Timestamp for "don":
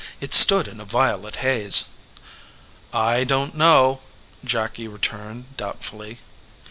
3.23-3.51